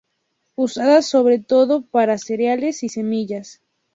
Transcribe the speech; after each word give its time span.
Usada 0.57 1.03
sobre 1.03 1.37
todo 1.37 1.83
para 1.83 2.17
cereales 2.17 2.81
y 2.81 2.89
semillas. 2.89 3.61